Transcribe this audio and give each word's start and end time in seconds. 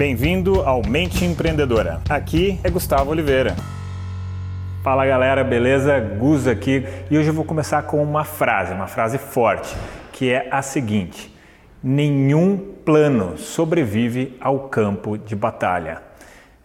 Bem-vindo 0.00 0.62
ao 0.62 0.80
Mente 0.80 1.26
Empreendedora. 1.26 2.00
Aqui 2.08 2.58
é 2.64 2.70
Gustavo 2.70 3.10
Oliveira. 3.10 3.54
Fala 4.82 5.04
galera, 5.04 5.44
beleza? 5.44 6.00
Gus 6.00 6.48
aqui 6.48 6.86
e 7.10 7.18
hoje 7.18 7.28
eu 7.28 7.34
vou 7.34 7.44
começar 7.44 7.82
com 7.82 8.02
uma 8.02 8.24
frase, 8.24 8.72
uma 8.72 8.86
frase 8.86 9.18
forte, 9.18 9.76
que 10.10 10.32
é 10.32 10.48
a 10.50 10.62
seguinte: 10.62 11.30
Nenhum 11.82 12.56
plano 12.82 13.36
sobrevive 13.36 14.38
ao 14.40 14.70
campo 14.70 15.18
de 15.18 15.36
batalha. 15.36 16.00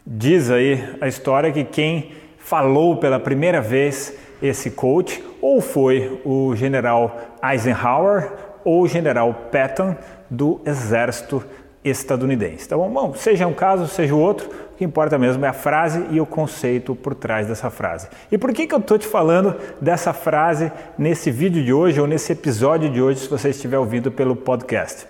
Diz 0.08 0.50
aí 0.50 0.96
a 1.02 1.08
história 1.10 1.52
que 1.52 1.66
quem 1.66 2.14
falou 2.38 2.96
pela 2.96 3.20
primeira 3.20 3.60
vez 3.60 4.18
esse 4.42 4.72
coach 4.72 5.22
ou 5.42 5.60
foi 5.60 6.22
o 6.24 6.56
general 6.56 7.20
Eisenhower 7.44 8.32
ou 8.64 8.84
o 8.84 8.88
general 8.88 9.34
Patton 9.52 9.94
do 10.30 10.62
exército 10.66 11.44
estadunidense. 11.86 12.66
Então, 12.66 12.90
bom, 12.90 13.14
seja 13.14 13.46
um 13.46 13.54
caso, 13.54 13.88
seja 13.88 14.16
o 14.16 14.20
outro, 14.20 14.50
o 14.74 14.78
que 14.78 14.84
importa 14.84 15.18
mesmo 15.18 15.46
é 15.46 15.48
a 15.48 15.54
frase 15.54 16.04
e 16.10 16.20
o 16.20 16.26
conceito 16.26 16.96
por 16.96 17.14
trás 17.14 17.48
dessa 17.48 17.70
frase. 17.70 18.08
E 18.32 18.38
por 18.38 18.52
que, 18.52 18.66
que 18.66 18.74
eu 18.74 18.80
estou 18.80 18.98
te 18.98 19.08
falando 19.08 19.56
dessa 19.80 20.12
frase 20.12 20.72
nesse 20.98 21.30
vídeo 21.30 21.64
de 21.64 21.72
hoje 21.72 22.02
ou 22.02 22.08
nesse 22.08 22.32
episódio 22.34 22.90
de 22.90 23.02
hoje, 23.02 23.20
se 23.20 23.30
você 23.30 23.50
estiver 23.50 23.78
ouvindo 23.78 24.12
pelo 24.12 24.36
podcast? 24.36 25.08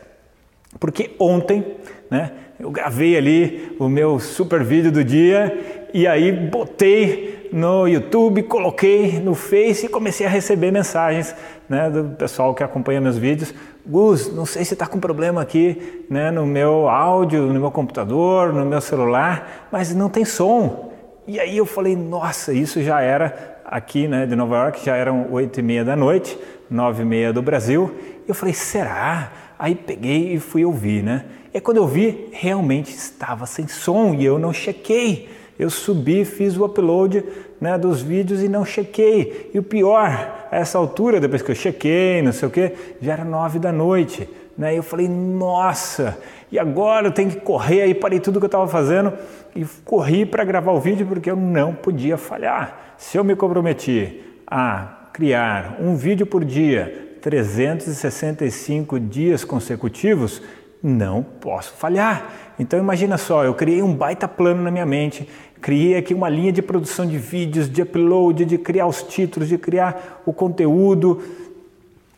Porque 0.79 1.15
ontem, 1.17 1.65
né, 2.11 2.31
eu 2.59 2.70
gravei 2.70 3.17
ali 3.17 3.76
o 3.79 3.87
meu 3.87 4.20
super 4.20 4.63
vídeo 4.63 4.91
do 4.91 5.03
dia 5.03 5.87
e 5.93 6.05
aí 6.05 6.31
botei 6.31 7.34
no 7.52 7.88
YouTube, 7.88 8.44
coloquei 8.44 9.20
no 9.20 9.35
Face 9.35 9.85
e 9.85 9.90
comecei 9.90 10.26
a 10.26 10.30
receber 10.30 10.72
mensagens 10.72 11.35
né, 11.70 11.90
do 11.90 12.16
pessoal 12.16 12.54
que 12.54 12.63
acompanha 12.63 13.02
meus 13.02 13.18
vídeos. 13.18 13.54
Gus, 13.85 14.34
não 14.34 14.45
sei 14.45 14.66
se 14.66 14.73
está 14.73 14.88
com 14.88 14.99
problema 14.99 15.41
aqui 15.41 16.05
né, 16.09 16.31
no 16.31 16.45
meu 16.45 16.88
áudio, 16.88 17.44
no 17.44 17.59
meu 17.59 17.71
computador, 17.71 18.52
no 18.52 18.66
meu 18.66 18.81
celular, 18.81 19.68
mas 19.71 19.94
não 19.94 20.09
tem 20.09 20.26
som. 20.26 20.91
E 21.27 21.40
aí 21.40 21.57
eu 21.57 21.65
falei, 21.65 21.96
nossa, 21.96 22.54
isso 22.54 22.82
já 22.82 23.02
era 23.02 23.59
aqui 23.65 24.07
né, 24.07 24.26
de 24.26 24.35
Nova 24.35 24.55
York, 24.57 24.85
já 24.85 24.96
eram 24.96 25.27
oito 25.32 25.59
e 25.59 25.63
meia 25.63 25.84
da 25.84 25.96
noite, 25.96 26.37
nove 26.70 27.02
e 27.02 27.05
meia 27.05 27.34
do 27.34 27.41
Brasil. 27.41 27.93
Eu 28.27 28.35
falei, 28.35 28.54
será? 28.54 29.32
Aí 29.57 29.76
peguei 29.76 30.34
e 30.34 30.40
fui 30.40 30.65
ouvir, 30.65 31.04
né? 31.04 31.26
E 31.54 31.62
quando 31.62 31.77
eu 31.77 31.87
vi, 31.87 32.30
realmente 32.34 32.93
estava 32.93 33.46
sem 33.46 33.68
som 33.68 34.13
e 34.13 34.26
eu 34.26 34.37
não 34.37 34.52
chequei. 34.52 35.30
Eu 35.57 35.70
subi, 35.70 36.25
fiz 36.25 36.57
o 36.57 36.65
upload 36.65 37.23
né, 37.61 37.77
dos 37.77 38.01
vídeos 38.01 38.43
e 38.43 38.49
não 38.49 38.65
chequei. 38.65 39.51
E 39.53 39.59
o 39.59 39.63
pior, 39.63 40.47
a 40.51 40.57
essa 40.57 40.77
altura, 40.77 41.20
depois 41.20 41.41
que 41.41 41.51
eu 41.51 41.55
chequei, 41.55 42.21
não 42.21 42.34
sei 42.34 42.47
o 42.47 42.51
que, 42.51 42.73
já 43.01 43.13
era 43.13 43.23
nove 43.23 43.57
da 43.57 43.71
noite. 43.71 44.27
Né? 44.57 44.77
Eu 44.77 44.84
falei, 44.84 45.07
nossa, 45.07 46.17
e 46.51 46.59
agora 46.59 47.07
eu 47.07 47.12
tenho 47.12 47.29
que 47.29 47.39
correr. 47.39 47.81
Aí 47.84 47.93
parei 47.93 48.20
tudo 48.20 48.39
que 48.39 48.45
eu 48.45 48.47
estava 48.47 48.67
fazendo 48.67 49.13
e 49.55 49.65
corri 49.84 50.25
para 50.25 50.43
gravar 50.43 50.73
o 50.73 50.79
vídeo 50.79 51.05
porque 51.07 51.31
eu 51.31 51.35
não 51.35 51.73
podia 51.73 52.17
falhar. 52.17 52.95
Se 52.97 53.17
eu 53.17 53.23
me 53.23 53.35
comprometi 53.35 54.21
a 54.45 55.09
criar 55.13 55.77
um 55.79 55.95
vídeo 55.95 56.25
por 56.25 56.43
dia, 56.43 57.17
365 57.21 58.99
dias 58.99 59.43
consecutivos, 59.43 60.41
não 60.85 61.23
posso 61.23 61.73
falhar. 61.73 62.31
Então 62.59 62.77
imagina 62.77 63.17
só, 63.17 63.43
eu 63.43 63.55
criei 63.55 63.81
um 63.81 63.91
baita 63.91 64.28
plano 64.28 64.61
na 64.61 64.69
minha 64.69 64.85
mente, 64.85 65.28
criei 65.59 65.97
aqui 65.97 66.13
uma 66.13 66.29
linha 66.29 66.51
de 66.51 66.61
produção 66.61 67.07
de 67.07 67.17
vídeos, 67.17 67.67
de 67.67 67.81
upload, 67.81 68.45
de 68.45 68.57
criar 68.59 68.85
os 68.85 69.01
títulos, 69.01 69.50
de 69.50 69.57
criar 69.57 70.22
o 70.28 70.31
conteúdo. 70.31 71.23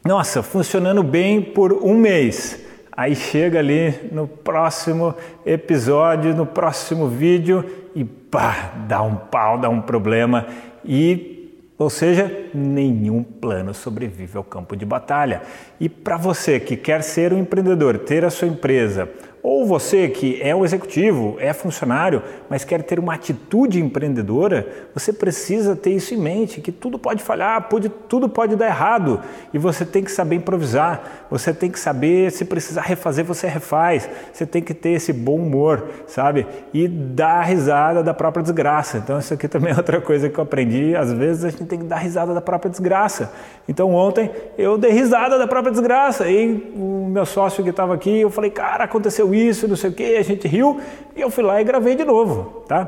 Nossa, 0.03 0.43
funcionando 0.43 1.01
bem 1.01 1.41
por 1.41 1.71
um 1.71 1.95
mês. 1.95 2.59
Aí 2.91 3.15
chega 3.15 3.59
ali 3.59 3.93
no 4.11 4.27
próximo 4.27 5.15
episódio, 5.45 6.35
no 6.35 6.45
próximo 6.45 7.07
vídeo 7.07 7.63
e 7.95 8.03
pá, 8.03 8.73
dá 8.88 9.01
um 9.01 9.15
pau, 9.15 9.57
dá 9.57 9.69
um 9.69 9.81
problema 9.81 10.45
e 10.83 11.36
ou 11.78 11.89
seja, 11.89 12.50
nenhum 12.53 13.22
plano 13.22 13.74
sobrevive 13.74 14.35
ao 14.38 14.44
campo 14.44 14.75
de 14.75 14.84
batalha. 14.85 15.44
E 15.79 15.88
para 15.88 16.18
você 16.18 16.59
que 16.59 16.75
quer 16.75 17.03
ser 17.03 17.31
um 17.31 17.38
empreendedor, 17.38 18.00
ter 18.00 18.25
a 18.25 18.31
sua 18.31 18.47
empresa, 18.47 19.07
ou 19.50 19.66
você 19.66 20.09
que 20.09 20.41
é 20.41 20.53
um 20.53 20.66
executivo, 20.66 21.38
é 21.40 21.53
funcionário, 21.53 22.22
mas 22.50 22.66
quer 22.66 22.84
ter 22.84 23.00
uma 23.00 23.13
atitude 23.13 23.81
empreendedora, 23.81 24.68
você 24.94 25.13
precisa 25.13 25.74
ter 25.74 25.91
isso 25.91 26.13
em 26.13 26.18
mente, 26.18 26.59
que 26.59 26.69
tudo 26.69 27.00
pode 27.00 27.24
falhar, 27.24 27.69
pode, 27.69 27.88
tudo 27.88 28.28
pode 28.28 28.57
dar 28.57 28.66
errado 28.66 29.22
e 29.53 29.57
você 29.57 29.86
tem 29.86 30.03
que 30.03 30.12
saber 30.12 30.36
improvisar, 30.36 31.28
você 31.31 31.53
tem 31.53 31.72
que 31.72 31.80
saber 31.80 32.30
se 32.30 32.44
precisar 32.44 32.81
refazer, 32.81 33.24
você 33.24 33.47
refaz, 33.47 34.09
você 34.34 34.46
tem 34.46 34.62
que 34.62 34.74
ter 34.74 34.90
esse 34.90 35.13
bom 35.13 35.38
humor, 35.38 35.91
sabe? 36.07 36.46
E 36.74 36.86
dar 36.86 37.41
risada 37.44 38.03
da 38.03 38.13
própria 38.13 38.44
desgraça. 38.44 38.97
Então 38.97 39.18
isso 39.18 39.34
aqui 39.34 39.47
também 39.47 39.72
é 39.72 39.78
outra 39.78 40.02
coisa 40.02 40.28
que 40.28 40.38
eu 40.38 40.44
aprendi, 40.44 40.94
às 40.94 41.13
vezes 41.13 41.46
a 41.46 41.50
gente 41.52 41.63
tem 41.63 41.80
que 41.80 41.86
dar 41.86 42.00
risada 42.00 42.34
da 42.34 42.41
própria 42.41 42.69
desgraça. 42.69 43.31
Então 43.66 43.94
ontem 43.94 44.30
eu 44.57 44.78
dei 44.78 44.91
risada 44.91 45.38
da 45.38 45.47
própria 45.47 45.72
desgraça 45.72 46.28
e 46.30 46.69
meu 47.17 47.25
sócio 47.25 47.63
que 47.63 47.72
estava 47.72 47.95
aqui, 47.95 48.22
eu 48.22 48.29
falei, 48.29 48.51
cara, 48.51 48.83
aconteceu 48.83 49.33
isso, 49.33 49.67
não 49.67 49.75
sei 49.75 49.89
o 49.89 49.94
que, 49.94 50.16
a 50.17 50.22
gente 50.22 50.47
riu 50.47 50.79
e 51.16 51.22
eu 51.22 51.31
fui 51.31 51.44
lá 51.44 51.59
e 51.59 51.63
gravei 51.63 51.95
de 51.95 52.03
novo, 52.03 52.63
tá? 52.67 52.88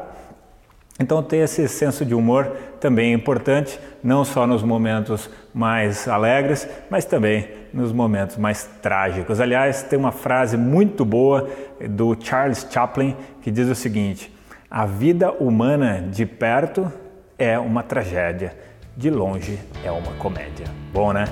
Então 0.99 1.23
ter 1.23 1.37
esse 1.37 1.67
senso 1.67 2.05
de 2.05 2.13
humor 2.13 2.45
também 2.79 3.11
é 3.11 3.15
importante, 3.15 3.79
não 4.03 4.23
só 4.23 4.45
nos 4.45 4.61
momentos 4.61 5.31
mais 5.51 6.07
alegres, 6.07 6.67
mas 6.91 7.05
também 7.05 7.47
nos 7.73 7.91
momentos 7.91 8.37
mais 8.37 8.69
trágicos. 8.83 9.41
Aliás, 9.41 9.81
tem 9.81 9.97
uma 9.97 10.11
frase 10.11 10.57
muito 10.57 11.03
boa 11.03 11.49
do 11.89 12.15
Charles 12.19 12.67
Chaplin 12.69 13.15
que 13.41 13.49
diz 13.49 13.67
o 13.67 13.73
seguinte: 13.73 14.31
a 14.69 14.85
vida 14.85 15.31
humana 15.31 16.05
de 16.07 16.23
perto 16.23 16.91
é 17.35 17.57
uma 17.57 17.81
tragédia, 17.81 18.53
de 18.95 19.09
longe 19.09 19.57
é 19.83 19.91
uma 19.91 20.11
comédia. 20.19 20.67
Bom, 20.93 21.13
né? 21.13 21.25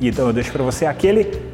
Então 0.00 0.26
eu 0.26 0.32
deixo 0.32 0.52
para 0.52 0.62
você 0.62 0.86
aquele 0.86 1.53